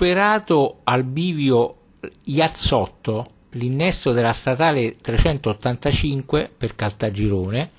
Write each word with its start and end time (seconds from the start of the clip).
Superato 0.00 0.80
al 0.84 1.04
bivio 1.04 1.76
Iazzotto, 2.24 3.32
l'innesto 3.50 4.12
della 4.12 4.32
statale 4.32 4.96
385 4.96 6.50
per 6.56 6.74
Caltagirone, 6.74 7.70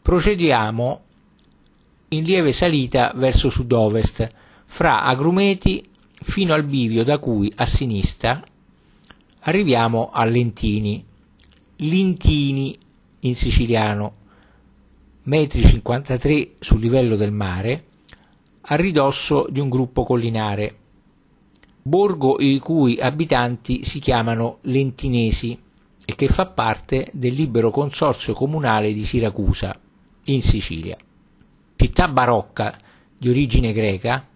procediamo 0.00 1.02
in 2.08 2.24
lieve 2.24 2.50
salita 2.50 3.12
verso 3.14 3.50
sud-ovest, 3.50 4.26
fra 4.64 5.02
agrumeti 5.02 5.86
fino 6.14 6.54
al 6.54 6.64
bivio 6.64 7.04
da 7.04 7.18
cui 7.18 7.52
a 7.56 7.66
sinistra 7.66 8.42
arriviamo 9.40 10.08
a 10.14 10.24
Lentini, 10.24 11.04
Lintini 11.76 12.74
in 13.20 13.34
siciliano, 13.34 14.14
metri 15.24 15.60
53 15.60 16.52
sul 16.60 16.80
livello 16.80 17.16
del 17.16 17.32
mare, 17.32 17.84
a 18.62 18.76
ridosso 18.76 19.46
di 19.50 19.60
un 19.60 19.68
gruppo 19.68 20.04
collinare, 20.04 20.78
borgo 21.86 22.40
i 22.40 22.58
cui 22.60 22.98
abitanti 22.98 23.84
si 23.84 24.00
chiamano 24.00 24.56
lentinesi 24.62 25.58
e 26.02 26.14
che 26.14 26.28
fa 26.28 26.46
parte 26.46 27.10
del 27.12 27.34
libero 27.34 27.70
consorzio 27.70 28.32
comunale 28.32 28.94
di 28.94 29.04
Siracusa, 29.04 29.78
in 30.24 30.40
Sicilia. 30.40 30.96
Città 31.76 32.08
barocca 32.08 32.78
di 33.18 33.28
origine 33.28 33.72
greca, 33.72 34.26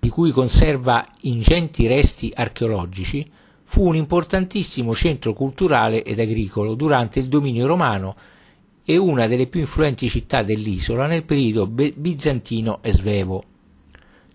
di 0.00 0.08
cui 0.08 0.32
conserva 0.32 1.06
ingenti 1.20 1.86
resti 1.86 2.32
archeologici, 2.34 3.30
fu 3.62 3.86
un 3.86 3.94
importantissimo 3.94 4.92
centro 4.92 5.32
culturale 5.34 6.02
ed 6.02 6.18
agricolo 6.18 6.74
durante 6.74 7.20
il 7.20 7.28
dominio 7.28 7.68
romano 7.68 8.16
e 8.84 8.96
una 8.96 9.28
delle 9.28 9.46
più 9.46 9.60
influenti 9.60 10.08
città 10.08 10.42
dell'isola 10.42 11.06
nel 11.06 11.22
periodo 11.22 11.68
bizantino 11.68 12.80
e 12.82 12.90
svevo. 12.90 13.44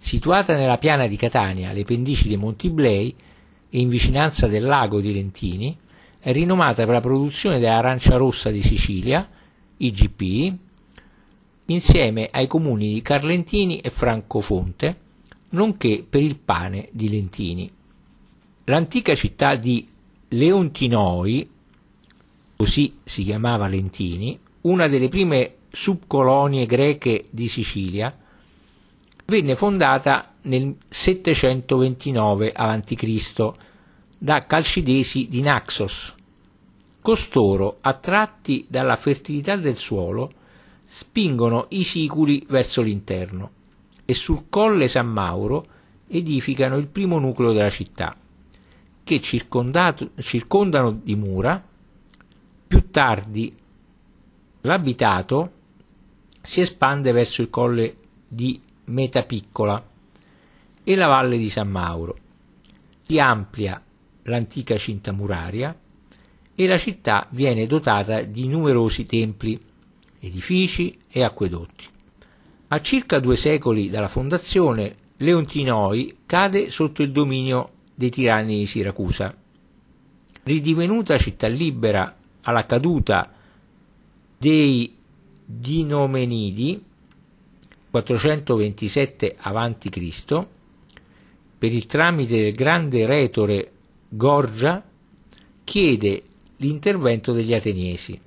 Situata 0.06 0.56
nella 0.56 0.78
piana 0.78 1.08
di 1.08 1.16
Catania, 1.16 1.72
alle 1.72 1.84
pendici 1.84 2.28
dei 2.28 2.38
Monti 2.38 2.70
Blei 2.70 3.12
e 3.68 3.80
in 3.80 3.90
vicinanza 3.90 4.46
del 4.46 4.64
lago 4.64 5.02
di 5.02 5.12
Lentini, 5.12 5.76
è 6.20 6.32
rinomata 6.32 6.86
per 6.86 6.94
la 6.94 7.00
produzione 7.00 7.58
dell'arancia 7.58 8.16
rossa 8.16 8.52
di 8.52 8.62
Sicilia, 8.62 9.28
IGP, 9.78 10.54
insieme 11.66 12.30
ai 12.32 12.46
comuni 12.46 12.94
di 12.94 13.02
Carlentini 13.02 13.80
e 13.80 13.90
Francofonte, 13.90 14.96
nonché 15.50 16.06
per 16.08 16.22
il 16.22 16.38
pane 16.38 16.90
di 16.92 17.10
Lentini. 17.10 17.72
L'antica 18.66 19.16
città 19.16 19.56
di 19.56 19.88
Leontinoi, 20.28 21.50
così 22.56 23.00
si 23.04 23.24
chiamava 23.24 23.66
Lentini, 23.66 24.38
una 24.62 24.88
delle 24.88 25.10
prime 25.10 25.56
subcolonie 25.72 26.68
greche 26.68 27.26
di 27.32 27.48
Sicilia, 27.48 28.16
venne 29.26 29.56
fondata 29.56 30.34
nel 30.44 30.76
729 30.88 32.52
a.C. 32.54 33.52
da 34.18 34.46
calcidesi 34.46 35.28
di 35.28 35.42
Naxos. 35.42 36.14
Costoro, 37.02 37.78
attratti 37.82 38.66
dalla 38.68 38.96
fertilità 38.96 39.56
del 39.56 39.76
suolo, 39.76 40.32
spingono 40.86 41.66
i 41.70 41.84
siculi 41.84 42.46
verso 42.48 42.82
l'interno 42.82 43.52
e 44.06 44.14
sul 44.14 44.46
colle 44.50 44.88
San 44.88 45.08
Mauro 45.08 45.66
edificano 46.08 46.78
il 46.78 46.88
primo 46.88 47.18
nucleo 47.18 47.54
della 47.54 47.70
città 47.70 48.16
che 49.04 49.20
circondano 49.20 50.92
di 50.92 51.16
mura, 51.16 51.64
più 52.68 52.90
tardi 52.90 53.56
l'abitato 54.62 55.52
si 56.42 56.62
espande 56.62 57.12
verso 57.12 57.44
il 57.44 57.50
colle 57.52 57.98
di 58.28 58.60
Metapiccola 58.86 59.84
e 60.84 60.96
la 60.96 61.08
valle 61.08 61.38
di 61.38 61.50
San 61.50 61.70
Mauro. 61.70 62.18
Si 63.04 63.20
amplia 63.20 63.82
l'antica 64.24 64.78
cinta 64.78 65.12
muraria 65.12 65.78
e 66.56 66.68
la 66.68 66.78
città 66.78 67.28
viene 67.32 67.68
dotata 67.68 68.22
di 68.22 68.48
numerosi 68.48 69.06
templi, 69.06 69.60
edifici 70.20 70.98
e 71.10 71.24
acquedotti. 71.24 71.86
A 72.70 72.82
circa 72.82 73.20
due 73.20 73.36
secoli 73.36 73.90
dalla 73.90 74.08
fondazione, 74.08 74.96
Leontinoi 75.18 76.18
cade 76.26 76.70
sotto 76.70 77.02
il 77.02 77.12
dominio 77.12 77.72
dei 77.94 78.10
tiranni 78.10 78.60
di 78.60 78.66
Siracusa. 78.66 79.36
Ridivenuta 80.44 81.18
città 81.18 81.48
libera 81.48 82.16
alla 82.42 82.66
caduta 82.66 83.32
dei 84.38 84.94
Dinomenidi 85.46 86.84
427 87.96 89.36
a.C., 89.38 90.46
per 91.58 91.72
il 91.72 91.86
tramite 91.86 92.42
del 92.42 92.54
grande 92.54 93.06
retore 93.06 93.72
Gorgia, 94.10 94.84
chiede 95.64 96.24
l'intervento 96.58 97.32
degli 97.32 97.54
ateniesi. 97.54 98.20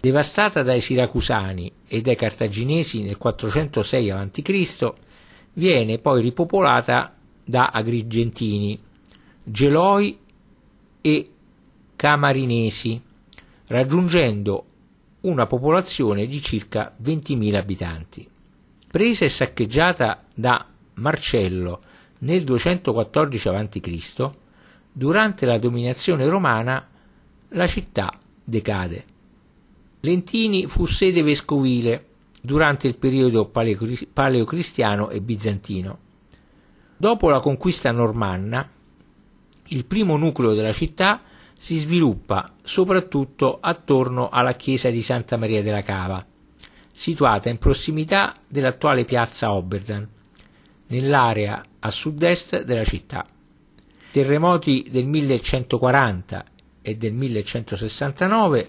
Devastata 0.00 0.62
dai 0.62 0.80
siracusani 0.80 1.70
e 1.86 2.00
dai 2.00 2.16
cartaginesi 2.16 3.02
nel 3.02 3.16
406 3.16 4.10
a.C., 4.10 4.92
viene 5.52 5.98
poi 5.98 6.22
ripopolata 6.22 7.14
da 7.44 7.66
agrigentini, 7.66 8.78
geloi 9.44 10.18
e 11.00 11.30
camarinesi, 11.94 13.00
raggiungendo 13.66 14.64
una 15.20 15.46
popolazione 15.46 16.26
di 16.26 16.40
circa 16.40 16.92
20.000 17.00 17.54
abitanti. 17.54 18.28
Presa 18.90 19.24
e 19.24 19.28
saccheggiata 19.28 20.24
da 20.34 20.66
Marcello 20.94 21.80
nel 22.20 22.42
214 22.42 23.48
a.C., 23.48 24.30
durante 24.90 25.46
la 25.46 25.58
dominazione 25.58 26.28
romana 26.28 26.88
la 27.50 27.66
città 27.68 28.12
decade. 28.42 29.04
Lentini 30.00 30.66
fu 30.66 30.86
sede 30.86 31.22
vescovile 31.22 32.06
durante 32.40 32.88
il 32.88 32.96
periodo 32.96 33.46
paleocristiano 33.46 35.10
e 35.10 35.20
bizantino. 35.20 35.98
Dopo 36.96 37.28
la 37.28 37.38
conquista 37.38 37.92
normanna, 37.92 38.68
il 39.66 39.84
primo 39.84 40.16
nucleo 40.16 40.52
della 40.52 40.72
città 40.72 41.22
si 41.56 41.76
sviluppa 41.76 42.54
soprattutto 42.62 43.58
attorno 43.60 44.30
alla 44.30 44.54
chiesa 44.54 44.90
di 44.90 45.00
Santa 45.00 45.36
Maria 45.36 45.62
della 45.62 45.82
Cava, 45.82 46.26
situata 46.92 47.48
in 47.48 47.58
prossimità 47.58 48.36
dell'attuale 48.46 49.04
piazza 49.04 49.52
Oberdan, 49.52 50.08
nell'area 50.88 51.64
a 51.78 51.90
sud-est 51.90 52.62
della 52.62 52.84
città. 52.84 53.26
Terremoti 54.10 54.88
del 54.90 55.06
1140 55.06 56.44
e 56.82 56.96
del 56.96 57.12
1169 57.12 58.68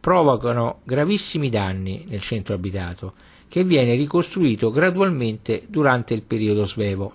provocano 0.00 0.80
gravissimi 0.84 1.48
danni 1.48 2.04
nel 2.08 2.20
centro 2.20 2.54
abitato, 2.54 3.14
che 3.48 3.64
viene 3.64 3.94
ricostruito 3.94 4.70
gradualmente 4.70 5.64
durante 5.68 6.14
il 6.14 6.22
periodo 6.22 6.66
svevo. 6.66 7.12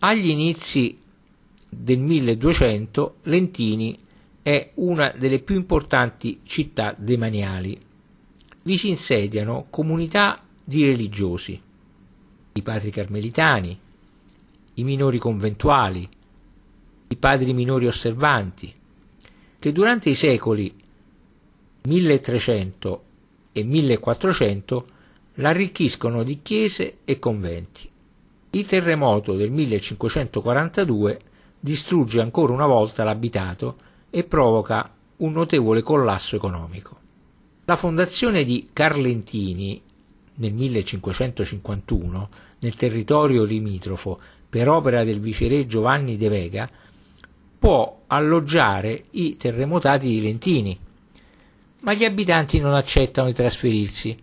Agli 0.00 0.28
inizi 0.28 0.98
del 1.68 1.98
1200 1.98 3.16
Lentini 3.22 3.98
è 4.42 4.72
una 4.74 5.12
delle 5.16 5.40
più 5.40 5.56
importanti 5.56 6.40
città 6.44 6.94
demaniali. 6.96 7.78
Vi 8.62 8.76
si 8.76 8.90
insediano 8.90 9.66
comunità 9.70 10.42
di 10.62 10.84
religiosi, 10.84 11.60
i 12.52 12.62
padri 12.62 12.90
carmelitani, 12.90 13.78
i 14.74 14.84
minori 14.84 15.18
conventuali, 15.18 16.06
i 17.08 17.16
padri 17.16 17.54
minori 17.54 17.86
osservanti, 17.86 18.72
che 19.58 19.72
durante 19.72 20.10
i 20.10 20.14
secoli 20.14 20.74
1300 21.82 23.02
e 23.52 23.64
1400 23.64 24.86
l'arricchiscono 25.34 26.22
di 26.22 26.40
chiese 26.42 26.98
e 27.04 27.18
conventi. 27.18 27.88
Il 28.50 28.66
terremoto 28.66 29.36
del 29.36 29.50
1542 29.50 31.20
distrugge 31.58 32.20
ancora 32.20 32.52
una 32.52 32.66
volta 32.66 33.04
l'abitato 33.04 33.76
e 34.10 34.24
provoca 34.24 34.92
un 35.16 35.32
notevole 35.32 35.82
collasso 35.82 36.36
economico. 36.36 36.99
La 37.70 37.76
fondazione 37.76 38.42
di 38.42 38.70
Carlentini 38.72 39.80
nel 40.34 40.52
1551 40.52 42.28
nel 42.58 42.74
territorio 42.74 43.44
limitrofo 43.44 44.18
per 44.48 44.68
opera 44.68 45.04
del 45.04 45.20
viceré 45.20 45.68
Giovanni 45.68 46.16
de 46.16 46.28
Vega 46.28 46.68
può 47.60 48.00
alloggiare 48.08 49.04
i 49.10 49.36
terremotati 49.36 50.08
di 50.08 50.20
Lentini, 50.20 50.76
ma 51.82 51.94
gli 51.94 52.04
abitanti 52.04 52.58
non 52.58 52.74
accettano 52.74 53.28
di 53.28 53.34
trasferirsi 53.34 54.18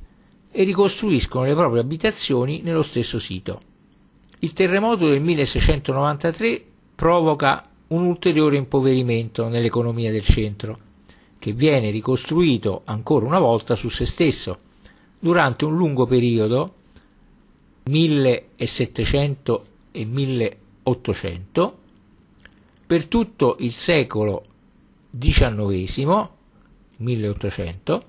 e 0.51 0.63
ricostruiscono 0.65 1.45
le 1.45 1.53
proprie 1.53 1.79
abitazioni 1.79 2.59
nello 2.61 2.83
stesso 2.83 3.17
sito. 3.17 3.61
Il 4.39 4.51
terremoto 4.51 5.07
del 5.07 5.21
1693 5.21 6.65
provoca 6.95 7.65
un 7.87 8.03
ulteriore 8.07 8.57
impoverimento 8.57 9.47
nell'economia 9.47 10.11
del 10.11 10.25
centro, 10.25 10.79
che 11.47 11.53
viene 11.53 11.91
ricostruito 11.91 12.81
ancora 12.83 13.25
una 13.25 13.39
volta 13.39 13.75
su 13.75 13.87
se 13.87 14.05
stesso, 14.05 14.59
durante 15.17 15.63
un 15.63 15.77
lungo 15.77 16.05
periodo 16.05 16.73
1700 17.85 19.65
e 19.91 20.57
800, 20.83 21.77
per 22.85 23.05
tutto 23.07 23.55
il 23.59 23.71
secolo 23.71 24.45
XIX, 25.17 26.27
1800, 26.97 28.03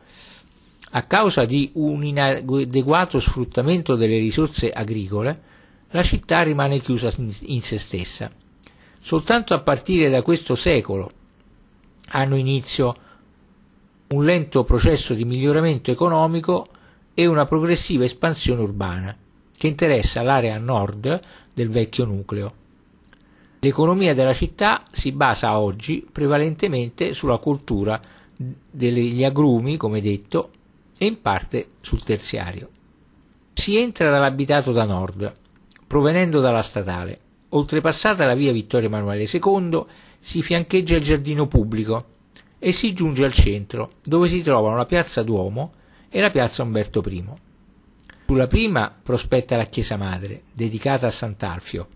a 0.90 1.02
causa 1.05 1.44
di 1.44 1.70
un 1.75 2.05
inadeguato 2.05 3.20
sfruttamento 3.20 3.94
delle 3.94 4.19
risorse 4.19 4.73
agricole, 4.73 5.43
la 5.90 6.02
città 6.02 6.43
rimane 6.43 6.81
chiusa 6.81 7.12
in 7.43 7.62
se 7.62 7.79
stessa. 7.79 8.32
Soltanto 8.99 9.55
a 9.55 9.61
partire 9.61 10.11
da 10.11 10.23
questo 10.23 10.56
secolo 10.56 11.12
hanno 12.08 12.35
inizio 12.35 13.06
un 14.08 14.25
lento 14.25 14.64
processo 14.64 15.12
di 15.12 15.25
miglioramento 15.25 15.90
economico 15.90 16.66
e 17.12 17.26
una 17.26 17.44
progressiva 17.44 18.05
espansione 18.05 18.62
urbana 18.62 19.14
che 19.56 19.66
interessa 19.66 20.22
l'area 20.22 20.56
nord 20.56 21.20
del 21.52 21.69
vecchio 21.69 22.05
nucleo. 22.05 22.55
L'economia 23.58 24.14
della 24.14 24.32
città 24.32 24.84
si 24.93 25.12
basa 25.12 25.58
oggi 25.58 26.06
prevalentemente 26.10 27.12
sulla 27.12 27.38
cultura 27.38 28.00
degli 28.34 29.25
agrumi, 29.25 29.76
come 29.76 30.00
detto, 30.00 30.50
e 30.96 31.06
in 31.06 31.20
parte 31.20 31.70
sul 31.81 32.04
terziario. 32.04 32.69
Si 33.52 33.76
entra 33.76 34.11
dall'abitato 34.11 34.70
da 34.70 34.84
nord, 34.84 35.34
provenendo 35.87 36.40
dalla 36.40 36.62
statale. 36.62 37.19
Oltrepassata 37.50 38.25
la 38.25 38.34
via 38.34 38.52
Vittorio 38.52 38.87
Emanuele 38.87 39.28
II, 39.31 39.84
si 40.20 40.40
fiancheggia 40.40 40.96
il 40.96 41.02
giardino 41.02 41.49
pubblico 41.49 42.16
e 42.58 42.72
si 42.72 42.93
giunge 42.93 43.25
al 43.25 43.32
centro, 43.32 43.93
dove 44.02 44.28
si 44.28 44.43
trovano 44.43 44.76
la 44.76 44.87
piazza 44.87 45.22
Duomo 45.22 45.72
e 46.08 46.20
la 46.20 46.31
piazza 46.31 46.62
Umberto 46.62 47.02
I. 47.06 47.25
Sulla 48.26 48.46
prima 48.46 48.94
prospetta 49.02 49.56
la 49.56 49.66
chiesa 49.66 49.96
madre, 49.96 50.43
dedicata 50.52 51.06
a 51.06 51.10
Sant'Alfio, 51.10 51.88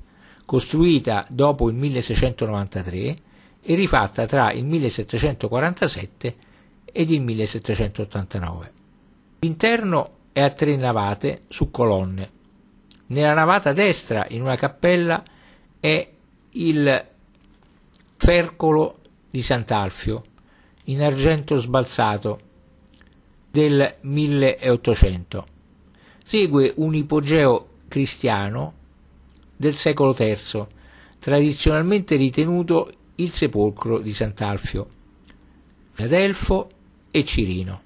costruita 0.44 1.26
dopo 1.29 1.69
il 1.69 1.75
1693 1.76 3.17
e 3.61 3.75
rifatta 3.75 4.26
tra 4.26 4.53
il 4.53 4.64
1747 4.64 6.37
ed 6.85 7.11
il 7.11 7.20
1789. 7.23 8.73
L'interno 9.41 10.11
è 10.32 10.41
a 10.41 10.50
tre 10.50 10.76
navate 10.76 11.43
su 11.49 11.70
colonne. 11.70 12.31
Nella 13.06 13.35
navata 13.35 13.73
destra, 13.73 14.26
in 14.29 14.43
una 14.43 14.56
cappella, 14.56 15.23
è 15.79 16.11
il 16.50 17.06
fercolo 18.17 18.99
di 19.31 19.43
Sant'Alfio, 19.43 20.25
in 20.84 21.02
argento 21.02 21.61
sbalzato, 21.61 22.40
del 23.50 23.96
1800. 24.00 25.46
Segue 26.25 26.73
un 26.76 26.94
ipogeo 26.94 27.69
cristiano 27.88 28.75
del 29.56 29.75
secolo 29.75 30.17
III, 30.19 30.67
tradizionalmente 31.19 32.17
ritenuto 32.17 32.90
il 33.17 33.31
sepolcro 33.31 33.99
di 33.99 34.12
Sant'Alfio, 34.12 34.88
Adelfo 35.96 36.70
e 37.11 37.25
Cirino. 37.25 37.82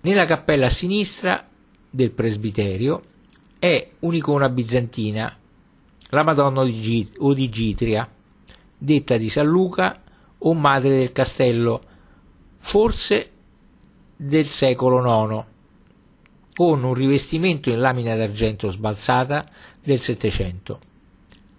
Nella 0.00 0.24
cappella 0.24 0.66
a 0.66 0.70
sinistra 0.70 1.46
del 1.88 2.10
presbiterio 2.10 3.02
è 3.58 3.90
un'icona 4.00 4.48
bizantina, 4.48 5.38
la 6.08 6.22
Madonna 6.24 6.64
di 6.64 7.48
Gitria, 7.48 8.10
detta 8.76 9.16
di 9.16 9.28
San 9.28 9.46
Luca 9.46 10.02
o 10.38 10.52
madre 10.52 10.98
del 10.98 11.12
castello, 11.12 11.80
forse 12.66 13.30
del 14.16 14.46
secolo 14.46 14.98
IX, 14.98 15.44
con 16.54 16.82
un 16.82 16.94
rivestimento 16.94 17.68
in 17.68 17.78
lamina 17.78 18.16
d'argento 18.16 18.70
sbalzata 18.70 19.46
del 19.82 20.00
Settecento. 20.00 20.80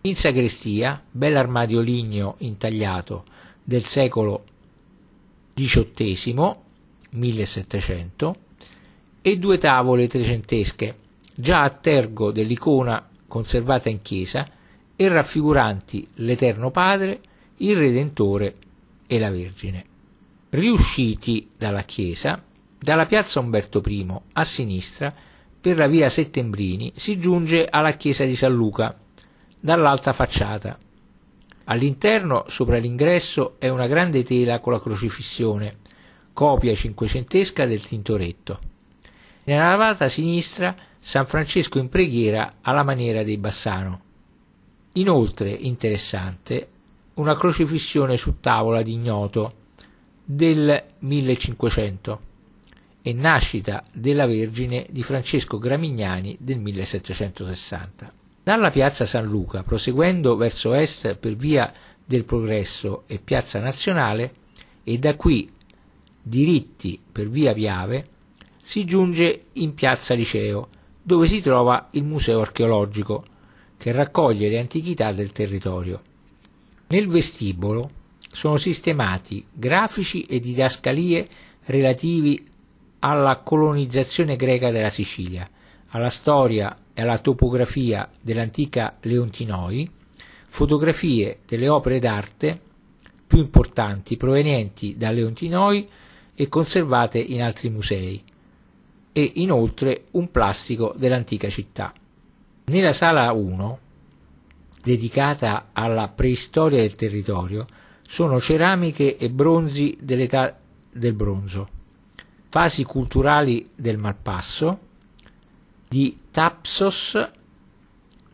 In 0.01 0.15
sagrestia, 0.15 1.01
bell'armadio 1.09 1.79
ligneo 1.79 2.35
intagliato 2.39 3.23
del 3.63 3.85
secolo 3.85 4.43
XVIII, 5.53 6.55
1700, 7.11 8.35
e 9.21 9.37
due 9.37 9.57
tavole 9.59 10.07
trecentesche, 10.07 10.97
già 11.35 11.61
a 11.61 11.69
tergo 11.69 12.31
dell'icona 12.31 13.07
conservata 13.27 13.89
in 13.89 14.01
chiesa 14.01 14.49
e 14.95 15.07
raffiguranti 15.07 16.07
l'Eterno 16.15 16.71
Padre, 16.71 17.21
il 17.57 17.77
Redentore 17.77 18.55
e 19.05 19.19
la 19.19 19.29
Vergine. 19.29 19.93
Riusciti 20.55 21.49
dalla 21.57 21.81
chiesa, 21.81 22.41
dalla 22.79 23.07
piazza 23.07 23.41
Umberto 23.41 23.83
I 23.85 24.07
a 24.31 24.45
sinistra 24.45 25.13
per 25.59 25.77
la 25.77 25.87
via 25.87 26.07
Settembrini 26.07 26.93
si 26.95 27.17
giunge 27.17 27.67
alla 27.67 27.91
chiesa 27.97 28.23
di 28.23 28.37
San 28.37 28.53
Luca, 28.53 28.97
dall'alta 29.59 30.13
facciata. 30.13 30.79
All'interno, 31.65 32.45
sopra 32.47 32.77
l'ingresso, 32.77 33.55
è 33.59 33.67
una 33.67 33.87
grande 33.87 34.23
tela 34.23 34.61
con 34.61 34.71
la 34.71 34.79
crocifissione, 34.79 35.79
copia 36.31 36.73
cinquecentesca 36.73 37.65
del 37.65 37.85
Tintoretto. 37.85 38.59
Nella 39.43 39.67
navata 39.71 40.07
sinistra 40.07 40.73
San 40.97 41.25
Francesco 41.25 41.79
in 41.79 41.89
preghiera 41.89 42.59
alla 42.61 42.83
maniera 42.83 43.23
dei 43.23 43.37
Bassano. 43.37 44.01
Inoltre, 44.93 45.49
interessante, 45.49 46.69
una 47.15 47.35
crocifissione 47.35 48.15
su 48.15 48.39
tavola 48.39 48.81
di 48.81 48.93
ignoto 48.93 49.63
del 50.25 50.83
1500 50.99 52.19
e 53.03 53.13
nascita 53.13 53.83
della 53.93 54.25
Vergine 54.25 54.87
di 54.89 55.03
Francesco 55.03 55.59
Gramignani 55.59 56.35
del 56.39 56.57
1760. 56.59 58.11
Dalla 58.41 58.71
piazza 58.71 59.05
San 59.05 59.25
Luca, 59.25 59.61
proseguendo 59.61 60.35
verso 60.35 60.73
est 60.73 61.15
per 61.15 61.35
via 61.35 61.71
del 62.03 62.25
Progresso 62.25 63.03
e 63.05 63.19
piazza 63.19 63.59
Nazionale, 63.59 64.33
e 64.83 64.97
da 64.97 65.15
qui 65.15 65.51
diritti 66.21 66.99
per 67.11 67.29
via 67.29 67.53
Piave, 67.53 68.07
si 68.61 68.85
giunge 68.85 69.45
in 69.53 69.75
piazza 69.75 70.15
Liceo, 70.15 70.69
dove 71.01 71.27
si 71.27 71.41
trova 71.41 71.89
il 71.91 72.03
Museo 72.03 72.41
archeologico, 72.41 73.23
che 73.77 73.91
raccoglie 73.91 74.49
le 74.49 74.59
antichità 74.59 75.11
del 75.11 75.31
territorio. 75.31 76.01
Nel 76.87 77.07
vestibolo 77.07 77.91
sono 78.35 78.57
sistemati 78.57 79.45
grafici 79.49 80.23
e 80.23 80.41
didascalie 80.41 81.25
relativi 81.63 82.45
alla 82.99 83.37
colonizzazione 83.37 84.35
greca 84.35 84.71
della 84.71 84.89
Sicilia, 84.89 85.49
alla 85.91 86.09
storia 86.09 86.77
e 86.93 87.01
alla 87.01 87.19
topografia 87.19 88.09
dell'antica 88.19 88.97
Leontinoi, 88.99 89.89
fotografie 90.47 91.39
delle 91.47 91.69
opere 91.69 91.99
d'arte 91.99 92.59
più 93.25 93.37
importanti 93.37 94.17
provenienti 94.17 94.97
da 94.97 95.11
Leontinoi 95.11 95.87
e 96.35 96.49
conservate 96.49 97.19
in 97.19 97.41
altri 97.41 97.69
musei, 97.69 98.21
e 99.13 99.31
inoltre 99.35 100.07
un 100.11 100.29
plastico 100.29 100.93
dell'antica 100.97 101.47
città. 101.47 101.93
Nella 102.65 102.91
sala 102.91 103.31
1, 103.31 103.79
dedicata 104.83 105.69
alla 105.71 106.09
preistoria 106.09 106.81
del 106.81 106.95
territorio, 106.95 107.65
sono 108.05 108.39
ceramiche 108.39 109.17
e 109.17 109.29
bronzi 109.29 109.97
dell'età 110.01 110.57
del 110.91 111.13
bronzo 111.13 111.69
fasi 112.55 112.85
culturali 112.85 113.71
del 113.75 113.97
Malpasso, 113.97 114.79
di 115.89 116.17
Tapsos, 116.31 117.29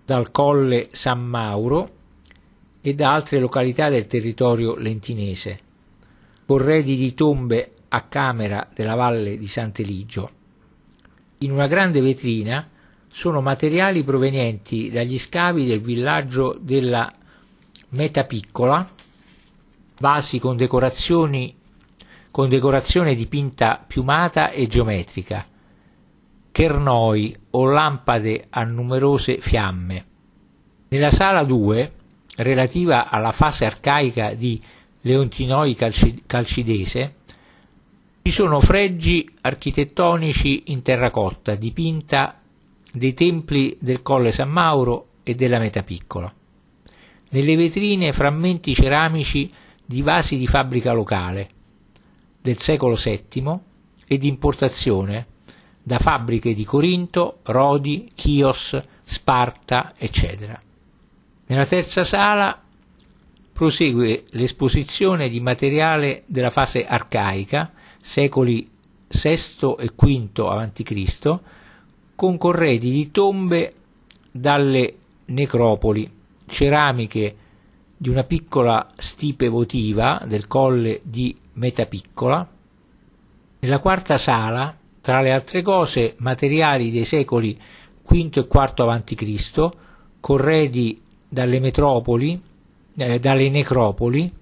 dal 0.06 0.30
Colle 0.30 0.90
San 0.92 1.26
Mauro 1.26 1.90
e 2.82 2.94
da 2.94 3.14
altre 3.14 3.40
località 3.40 3.90
del 3.90 4.06
territorio 4.06 4.76
lentinese, 4.76 5.60
corredi 6.46 6.98
di 6.98 7.16
tombe 7.16 7.72
a 7.90 8.04
camera 8.04 8.70
della 8.72 8.94
valle 8.94 9.38
di 9.38 9.48
Sant'Eligio. 9.48 10.30
In 11.40 11.52
una 11.52 11.66
grande 11.66 12.00
vetrina 12.00 12.70
sono 13.10 13.42
materiali 13.42 14.04
provenienti 14.04 14.92
dagli 14.92 15.18
scavi 15.18 15.66
del 15.66 15.82
villaggio 15.82 16.56
della 16.62 17.12
Metapiccola, 17.90 18.88
vasi 20.02 20.40
con 20.40 20.58
con 22.32 22.50
decorazione 22.50 23.16
dipinta 23.16 23.82
piumata 23.88 24.50
e 24.50 24.68
geometrica, 24.68 25.48
chernoi 26.52 27.38
o 27.52 27.66
lampade 27.66 28.48
a 28.50 28.64
numerose 28.66 29.38
fiamme. 29.40 30.06
Nella 30.90 31.12
sala 31.12 31.46
2, 31.46 31.94
relativa 32.38 33.10
alla 33.10 33.32
fase 33.32 33.66
arcaica 33.66 34.34
di 34.34 34.62
Leontinoi 35.02 35.78
Calcidese, 36.26 37.16
ci 38.24 38.32
sono 38.32 38.60
fregi 38.60 39.30
architettonici 39.42 40.64
in 40.68 40.82
terracotta 40.82 41.56
dipinta 41.56 42.40
dei 42.92 43.14
templi 43.14 43.78
del 43.80 44.02
Colle 44.02 44.32
San 44.32 44.50
Mauro 44.50 45.08
e 45.24 45.36
della 45.36 45.60
Metapiccola. 45.60 46.34
Nelle 47.30 47.56
vetrine 47.56 48.12
frammenti 48.12 48.74
ceramici 48.74 49.52
di 49.92 50.02
vasi 50.02 50.38
di 50.38 50.48
fabbrica 50.48 50.94
locale, 50.94 51.50
del 52.42 52.58
secolo 52.58 52.96
VII 52.96 53.60
e 54.08 54.18
di 54.18 54.30
importazione 54.30 55.28
da 55.84 56.00
fabbriche 56.00 56.54
di 56.54 56.64
Corinto, 56.64 57.40
Rodi, 57.44 58.10
Chios, 58.16 58.82
Sparta, 59.04 59.94
eccetera. 59.98 60.58
Nella 61.48 61.66
terza 61.66 62.06
sala 62.06 62.58
prosegue 63.52 64.24
l'esposizione 64.30 65.28
di 65.28 65.42
materiale 65.42 66.24
della 66.26 66.52
fase 66.52 66.86
arcaica, 66.86 67.74
secoli 68.02 68.70
VI 69.10 69.76
e 69.78 69.92
V 69.94 70.40
a.C., 70.40 71.40
con 72.16 72.38
corredi 72.38 72.92
di 72.92 73.12
tombe 73.12 73.74
dalle 74.32 74.96
necropoli, 75.26 76.10
ceramiche 76.46 77.36
di 78.02 78.10
una 78.10 78.24
piccola 78.24 78.90
stipe 78.98 79.48
votiva 79.48 80.24
del 80.26 80.48
colle 80.48 81.02
di 81.04 81.38
Metapiccola. 81.54 82.50
Nella 83.60 83.78
quarta 83.78 84.18
sala, 84.18 84.76
tra 85.02 85.22
le 85.22 85.32
altre 85.32 85.62
cose, 85.62 86.16
materiali 86.18 86.90
dei 86.90 87.06
secoli 87.06 87.56
V 88.04 88.12
e 88.12 88.40
IV 88.40 88.90
a.C., 88.90 89.70
corredi 90.20 91.00
dalle 91.30 91.60
metropoli, 91.60 92.42
eh, 92.98 93.20
dalle 93.20 93.50
necropoli, 93.52 94.34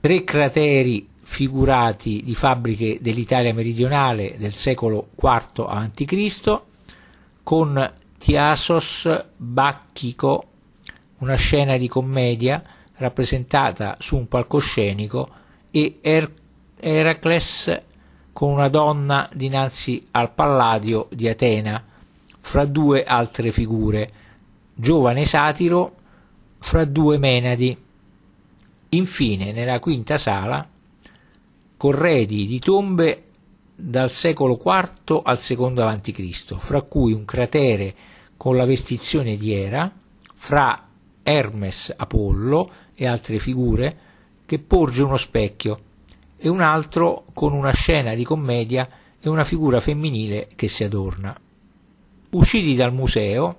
tre 0.00 0.24
crateri 0.24 1.08
figurati 1.20 2.24
di 2.24 2.34
fabbriche 2.34 2.98
dell'Italia 3.00 3.54
meridionale 3.54 4.34
del 4.36 4.52
secolo 4.52 5.10
IV 5.14 5.64
a.C., 5.64 6.60
con 7.44 7.92
Tiasos 8.18 9.26
Bacchico 9.36 10.48
una 11.18 11.34
scena 11.34 11.76
di 11.76 11.88
commedia 11.88 12.62
rappresentata 12.96 13.96
su 14.00 14.16
un 14.16 14.28
palcoscenico 14.28 15.28
e 15.70 15.98
er- 16.00 16.32
Eracles 16.80 17.82
con 18.32 18.52
una 18.52 18.68
donna 18.68 19.28
dinanzi 19.32 20.06
al 20.12 20.32
Palladio 20.32 21.08
di 21.10 21.28
Atena, 21.28 21.84
fra 22.40 22.64
due 22.64 23.02
altre 23.02 23.50
figure, 23.50 24.12
giovane 24.74 25.24
satiro 25.24 25.96
fra 26.58 26.84
due 26.84 27.18
menadi. 27.18 27.76
Infine, 28.90 29.52
nella 29.52 29.80
quinta 29.80 30.18
sala, 30.18 30.66
corredi 31.76 32.46
di 32.46 32.58
tombe 32.60 33.24
dal 33.74 34.08
secolo 34.08 34.60
IV 34.64 35.20
al 35.24 35.38
secondo 35.38 35.84
a.C., 35.84 36.56
fra 36.58 36.82
cui 36.82 37.12
un 37.12 37.24
cratere 37.24 37.94
con 38.36 38.56
la 38.56 38.64
vestizione 38.64 39.36
di 39.36 39.52
Era, 39.52 39.92
fra 40.34 40.87
Hermes 41.28 41.92
Apollo 41.94 42.70
e 42.94 43.06
altre 43.06 43.38
figure, 43.38 43.98
che 44.46 44.58
porge 44.58 45.02
uno 45.02 45.18
specchio, 45.18 45.80
e 46.38 46.48
un 46.48 46.62
altro 46.62 47.24
con 47.34 47.52
una 47.52 47.72
scena 47.72 48.14
di 48.14 48.24
commedia 48.24 48.88
e 49.20 49.28
una 49.28 49.44
figura 49.44 49.78
femminile 49.78 50.48
che 50.56 50.68
si 50.68 50.84
adorna. 50.84 51.38
Usciti 52.30 52.74
dal 52.74 52.94
museo, 52.94 53.58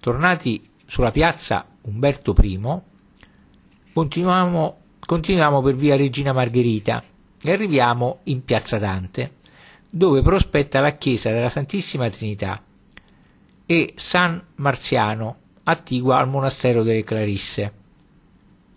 tornati 0.00 0.68
sulla 0.84 1.10
piazza 1.10 1.66
Umberto 1.82 2.34
I, 2.38 2.60
continuiamo, 3.94 4.76
continuiamo 5.06 5.62
per 5.62 5.74
via 5.74 5.96
Regina 5.96 6.32
Margherita 6.32 7.02
e 7.42 7.52
arriviamo 7.52 8.18
in 8.24 8.44
piazza 8.44 8.78
Dante, 8.78 9.36
dove 9.88 10.20
prospetta 10.20 10.80
la 10.80 10.92
chiesa 10.92 11.30
della 11.30 11.48
Santissima 11.48 12.10
Trinità 12.10 12.62
e 13.64 13.92
San 13.96 14.42
Marziano, 14.56 15.36
attigua 15.64 16.18
al 16.18 16.28
monastero 16.28 16.82
delle 16.82 17.04
Clarisse. 17.04 17.72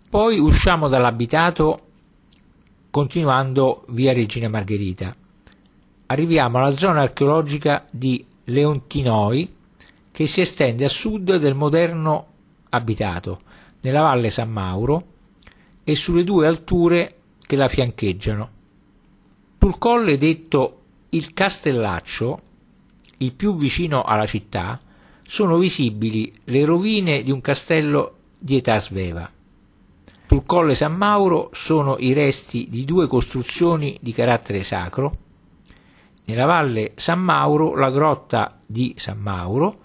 Poi 0.08 0.38
usciamo 0.38 0.88
dall'abitato 0.88 1.80
continuando 2.90 3.84
via 3.88 4.12
Regina 4.12 4.48
Margherita. 4.48 5.14
Arriviamo 6.06 6.58
alla 6.58 6.76
zona 6.76 7.02
archeologica 7.02 7.84
di 7.90 8.24
Leontinoi 8.44 9.54
che 10.12 10.26
si 10.26 10.40
estende 10.40 10.84
a 10.84 10.88
sud 10.88 11.36
del 11.36 11.54
moderno 11.54 12.26
abitato, 12.70 13.40
nella 13.82 14.02
valle 14.02 14.30
San 14.30 14.50
Mauro 14.50 15.04
e 15.84 15.94
sulle 15.94 16.24
due 16.24 16.46
alture 16.46 17.16
che 17.44 17.56
la 17.56 17.68
fiancheggiano. 17.68 18.50
Sul 19.58 19.78
colle 19.78 20.16
detto 20.16 20.80
il 21.10 21.34
Castellaccio, 21.34 22.40
il 23.18 23.32
più 23.32 23.56
vicino 23.56 24.02
alla 24.02 24.26
città, 24.26 24.80
sono 25.26 25.58
visibili 25.58 26.32
le 26.44 26.64
rovine 26.64 27.22
di 27.22 27.30
un 27.30 27.40
castello 27.40 28.14
di 28.38 28.56
età 28.56 28.78
sveva. 28.78 29.30
Sul 30.28 30.44
colle 30.44 30.74
San 30.74 30.94
Mauro 30.94 31.50
sono 31.52 31.96
i 31.98 32.12
resti 32.12 32.68
di 32.68 32.84
due 32.84 33.06
costruzioni 33.06 33.98
di 34.00 34.12
carattere 34.12 34.62
sacro. 34.62 35.18
Nella 36.24 36.46
valle 36.46 36.92
San 36.96 37.20
Mauro 37.20 37.74
la 37.74 37.90
grotta 37.90 38.60
di 38.64 38.94
San 38.96 39.18
Mauro 39.18 39.80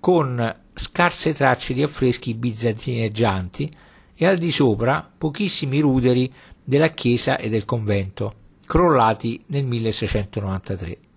con 0.00 0.56
scarse 0.74 1.34
tracce 1.34 1.74
di 1.74 1.82
affreschi 1.82 2.34
bizantineggianti 2.34 3.70
e 4.14 4.26
al 4.26 4.38
di 4.38 4.50
sopra 4.50 5.08
pochissimi 5.16 5.80
ruderi 5.80 6.30
della 6.62 6.88
chiesa 6.88 7.36
e 7.38 7.48
del 7.48 7.64
convento, 7.64 8.32
crollati 8.66 9.42
nel 9.46 9.64
1693. 9.64 11.07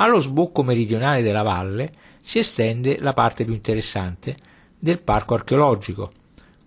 Allo 0.00 0.20
sbocco 0.20 0.62
meridionale 0.62 1.22
della 1.22 1.42
valle 1.42 1.92
si 2.20 2.38
estende 2.38 3.00
la 3.00 3.12
parte 3.12 3.44
più 3.44 3.52
interessante 3.52 4.36
del 4.78 5.00
parco 5.00 5.34
archeologico, 5.34 6.12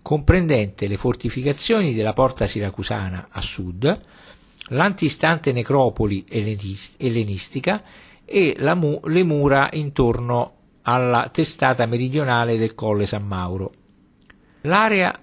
comprendente 0.02 0.86
le 0.86 0.98
fortificazioni 0.98 1.94
della 1.94 2.12
porta 2.12 2.44
siracusana 2.44 3.28
a 3.30 3.40
sud, 3.40 4.00
l'antistante 4.68 5.52
necropoli 5.52 6.26
ellenistica 6.28 7.82
e 8.26 8.54
mu- 8.74 9.00
le 9.04 9.22
mura 9.24 9.70
intorno 9.72 10.56
alla 10.82 11.30
testata 11.32 11.86
meridionale 11.86 12.58
del 12.58 12.74
Colle 12.74 13.06
San 13.06 13.26
Mauro. 13.26 13.72
L'area 14.62 15.18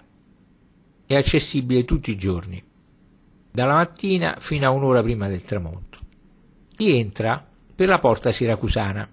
è 1.06 1.13
accessibile 1.16 1.86
tutti 1.86 2.10
i 2.10 2.18
giorni, 2.18 2.63
dalla 3.51 3.74
mattina 3.74 4.38
fino 4.39 4.66
a 4.66 4.72
un'ora 4.72 5.04
prima 5.04 5.28
del 5.28 5.44
tramonto. 5.44 6.00
Si 6.75 6.98
entra 6.98 7.49
per 7.79 7.88
la 7.88 8.00
porta 8.00 8.29
siracusana. 8.29 9.07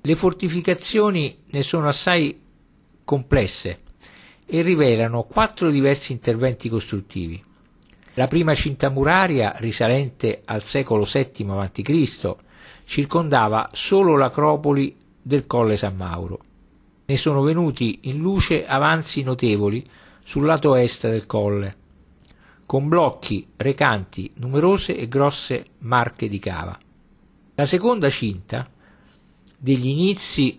Le 0.00 0.14
fortificazioni 0.14 1.38
ne 1.46 1.62
sono 1.64 1.88
assai 1.88 2.40
complesse 3.02 3.80
e 4.46 4.62
rivelano 4.62 5.24
quattro 5.24 5.70
diversi 5.70 6.12
interventi 6.12 6.68
costruttivi. 6.68 7.42
La 8.12 8.28
prima 8.28 8.54
cinta 8.54 8.90
muraria, 8.90 9.54
risalente 9.56 10.42
al 10.44 10.62
secolo 10.62 11.02
VII 11.02 11.46
a.C., 11.48 12.34
circondava 12.84 13.68
solo 13.72 14.16
l'acropoli 14.16 14.96
del 15.20 15.44
Colle 15.48 15.76
San 15.76 15.96
Mauro. 15.96 16.38
Ne 17.06 17.16
sono 17.16 17.42
venuti 17.42 17.98
in 18.02 18.18
luce 18.18 18.64
avanzi 18.64 19.24
notevoli 19.24 19.84
sul 20.22 20.44
lato 20.44 20.76
est 20.76 21.08
del 21.08 21.26
colle, 21.26 21.76
con 22.66 22.86
blocchi 22.86 23.48
recanti 23.56 24.30
numerose 24.36 24.96
e 24.96 25.08
grosse 25.08 25.64
marche 25.78 26.28
di 26.28 26.38
cava. 26.38 26.78
La 27.56 27.66
seconda 27.66 28.10
cinta, 28.10 28.68
degli 29.56 29.86
inizi 29.86 30.56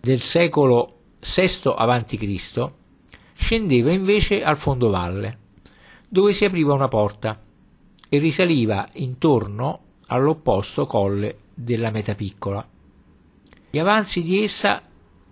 del 0.00 0.18
secolo 0.18 0.98
VI 1.20 1.72
a.C., 1.76 2.70
scendeva 3.34 3.92
invece 3.92 4.42
al 4.42 4.56
fondovalle, 4.56 5.38
dove 6.08 6.32
si 6.32 6.44
apriva 6.44 6.74
una 6.74 6.88
porta 6.88 7.40
e 8.08 8.18
risaliva 8.18 8.88
intorno 8.94 9.82
all'opposto 10.06 10.86
colle 10.86 11.38
della 11.54 11.90
Metapiccola. 11.92 12.68
Gli 13.70 13.78
avanzi 13.78 14.24
di 14.24 14.42
essa 14.42 14.82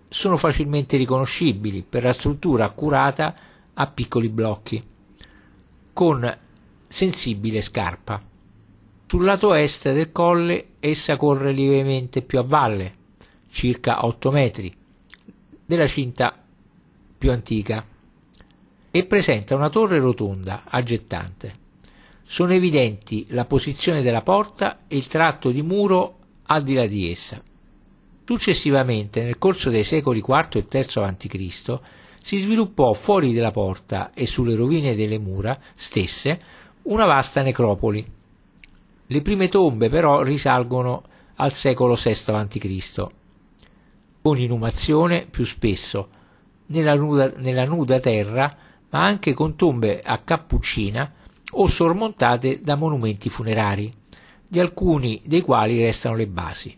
sono 0.08 0.37
facilmente 0.37 0.96
riconoscibili 0.96 1.82
per 1.82 2.04
la 2.04 2.12
struttura 2.12 2.66
accurata 2.66 3.34
a 3.75 3.87
piccoli 3.88 4.28
blocchi, 4.28 4.80
con 5.92 6.38
sensibile 6.87 7.61
scarpa. 7.61 8.33
Sul 9.14 9.26
lato 9.26 9.54
est 9.54 9.92
del 9.92 10.11
colle 10.11 10.71
essa 10.80 11.16
corre 11.16 11.52
lievemente 11.52 12.21
più 12.21 12.40
a 12.40 12.42
valle, 12.42 12.94
circa 13.49 14.04
8 14.04 14.33
metri, 14.33 14.76
della 15.64 15.87
cinta 15.87 16.37
più 17.16 17.30
antica, 17.30 17.87
e 18.90 19.04
presenta 19.04 19.54
una 19.54 19.71
torre 19.71 20.00
rotonda 20.00 20.64
aggettante. 20.66 21.54
Sono 22.25 22.54
evidenti 22.54 23.26
la 23.28 23.44
posizione 23.44 24.02
della 24.02 24.23
porta 24.23 24.80
e 24.88 24.97
il 24.97 25.06
tratto 25.06 25.52
di 25.52 25.62
muro 25.62 26.18
al 26.47 26.64
di 26.64 26.75
là 26.75 26.87
di 26.87 27.09
essa. 27.09 27.40
Successivamente, 28.25 29.23
nel 29.23 29.38
corso 29.38 29.71
dei 29.71 29.85
secoli 29.85 30.25
IV 30.26 30.56
e 30.56 30.66
III 30.68 31.04
a.C., 31.04 31.78
si 32.21 32.38
sviluppò 32.38 32.92
fuori 32.94 33.33
della 33.33 33.52
porta 33.52 34.11
e 34.12 34.26
sulle 34.26 34.56
rovine 34.56 34.97
delle 34.97 35.21
mura 35.21 35.56
stesse 35.73 36.40
una 36.83 37.04
vasta 37.04 37.42
necropoli. 37.42 38.13
Le 39.06 39.23
prime 39.23 39.49
tombe 39.49 39.88
però 39.88 40.23
risalgono 40.23 41.02
al 41.37 41.52
secolo 41.52 41.94
VI 41.94 42.32
a.C., 42.32 43.06
con 44.23 44.38
inumazione 44.38 45.26
più 45.28 45.44
spesso 45.44 46.08
nella 46.66 46.94
nuda, 46.94 47.32
nella 47.37 47.66
nuda 47.66 48.00
terra, 48.00 48.56
ma 48.88 49.04
anche 49.04 49.34
con 49.34 49.56
tombe 49.56 50.00
a 50.00 50.18
cappuccina 50.18 51.12
o 51.50 51.66
sormontate 51.66 52.61
da 52.62 52.76
monumenti 52.76 53.28
funerari, 53.28 53.92
di 54.46 54.58
alcuni 54.58 55.20
dei 55.25 55.42
quali 55.42 55.78
restano 55.78 56.16
le 56.16 56.26
basi. 56.26 56.75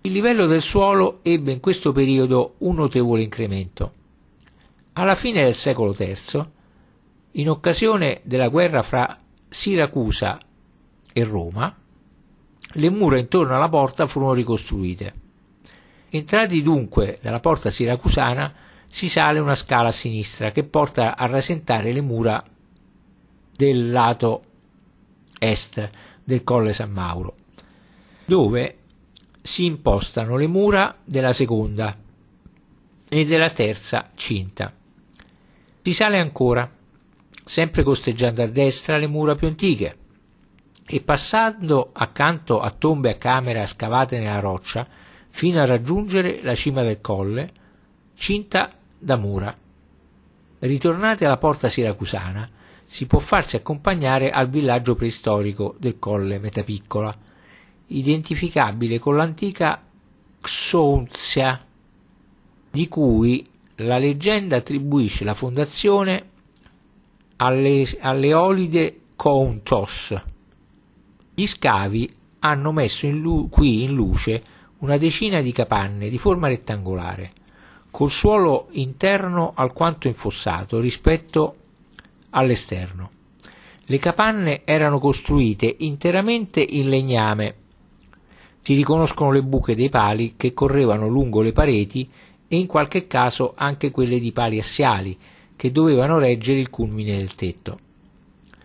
Il 0.00 0.12
livello 0.12 0.46
del 0.46 0.62
suolo 0.62 1.20
ebbe 1.22 1.52
in 1.52 1.60
questo 1.60 1.92
periodo 1.92 2.54
un 2.58 2.74
notevole 2.76 3.22
incremento. 3.22 3.92
Alla 4.94 5.14
fine 5.14 5.44
del 5.44 5.54
secolo 5.54 5.94
III, 5.96 6.44
in 7.32 7.50
occasione 7.50 8.20
della 8.24 8.48
guerra 8.48 8.82
fra 8.82 9.16
Siracusa 9.48 10.40
e 11.18 11.24
Roma, 11.24 11.74
le 12.74 12.90
mura 12.90 13.18
intorno 13.18 13.56
alla 13.56 13.70
porta 13.70 14.04
furono 14.04 14.34
ricostruite. 14.34 15.14
Entrati 16.10 16.60
dunque 16.60 17.18
dalla 17.22 17.40
porta 17.40 17.70
siracusana, 17.70 18.52
si 18.86 19.08
sale 19.08 19.38
una 19.38 19.54
scala 19.54 19.88
a 19.88 19.92
sinistra 19.92 20.50
che 20.50 20.64
porta 20.64 21.16
a 21.16 21.24
rasentare 21.24 21.94
le 21.94 22.02
mura 22.02 22.44
del 23.56 23.90
lato 23.90 24.42
est 25.38 25.90
del 26.22 26.44
Colle 26.44 26.74
San 26.74 26.90
Mauro, 26.90 27.34
dove 28.26 28.76
si 29.40 29.64
impostano 29.64 30.36
le 30.36 30.46
mura 30.46 30.98
della 31.02 31.32
seconda 31.32 31.96
e 33.08 33.24
della 33.24 33.50
terza 33.52 34.10
cinta. 34.14 34.70
Si 35.80 35.94
sale 35.94 36.18
ancora, 36.18 36.70
sempre 37.42 37.82
costeggiando 37.82 38.42
a 38.42 38.48
destra 38.48 38.98
le 38.98 39.06
mura 39.06 39.34
più 39.34 39.46
antiche, 39.46 40.04
e 40.88 41.00
passando 41.00 41.90
accanto 41.92 42.60
a 42.60 42.70
tombe 42.70 43.10
a 43.10 43.16
camera 43.16 43.66
scavate 43.66 44.18
nella 44.18 44.38
roccia, 44.38 44.86
fino 45.28 45.60
a 45.60 45.66
raggiungere 45.66 46.40
la 46.42 46.54
cima 46.54 46.82
del 46.82 47.00
colle, 47.00 47.50
cinta 48.14 48.70
da 48.98 49.16
mura. 49.16 49.54
Ritornati 50.60 51.24
alla 51.24 51.36
porta 51.36 51.68
siracusana, 51.68 52.48
si 52.84 53.06
può 53.06 53.18
farsi 53.18 53.56
accompagnare 53.56 54.30
al 54.30 54.48
villaggio 54.48 54.94
preistorico 54.94 55.74
del 55.78 55.98
colle 55.98 56.38
Metapiccola, 56.38 57.14
identificabile 57.88 58.98
con 59.00 59.16
l'antica 59.16 59.82
Xonzia, 60.40 61.64
di 62.70 62.88
cui 62.88 63.44
la 63.76 63.98
leggenda 63.98 64.56
attribuisce 64.56 65.24
la 65.24 65.34
fondazione 65.34 66.30
alle, 67.36 67.86
alle 68.00 68.34
Olide 68.34 69.00
Countos. 69.16 70.14
Gli 71.38 71.46
scavi 71.46 72.10
hanno 72.38 72.72
messo 72.72 73.04
in 73.04 73.20
lu- 73.20 73.50
qui 73.50 73.82
in 73.82 73.92
luce 73.92 74.42
una 74.78 74.96
decina 74.96 75.42
di 75.42 75.52
capanne 75.52 76.08
di 76.08 76.16
forma 76.16 76.48
rettangolare, 76.48 77.30
col 77.90 78.10
suolo 78.10 78.68
interno 78.70 79.52
alquanto 79.54 80.08
infossato 80.08 80.80
rispetto 80.80 81.56
all'esterno. 82.30 83.10
Le 83.84 83.98
capanne 83.98 84.62
erano 84.64 84.98
costruite 84.98 85.76
interamente 85.80 86.62
in 86.62 86.88
legname. 86.88 87.54
Si 88.62 88.74
riconoscono 88.74 89.30
le 89.30 89.42
buche 89.42 89.74
dei 89.74 89.90
pali 89.90 90.36
che 90.38 90.54
correvano 90.54 91.06
lungo 91.06 91.42
le 91.42 91.52
pareti 91.52 92.10
e 92.48 92.56
in 92.56 92.66
qualche 92.66 93.06
caso 93.06 93.52
anche 93.54 93.90
quelle 93.90 94.18
di 94.18 94.32
pali 94.32 94.58
assiali 94.58 95.18
che 95.54 95.70
dovevano 95.70 96.16
reggere 96.16 96.60
il 96.60 96.70
culmine 96.70 97.14
del 97.14 97.34
tetto. 97.34 97.80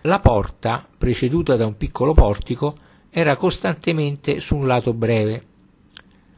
La 0.05 0.19
porta, 0.19 0.87
preceduta 0.97 1.55
da 1.55 1.67
un 1.67 1.77
piccolo 1.77 2.13
portico, 2.13 2.75
era 3.11 3.35
costantemente 3.35 4.39
su 4.39 4.55
un 4.55 4.65
lato 4.65 4.93
breve. 4.93 5.43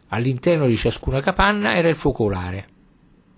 All'interno 0.10 0.65
di 0.65 0.75
ciascuna 0.75 1.22
capanna 1.22 1.74
era 1.74 1.88
il 1.88 1.96
focolare. 1.96 2.67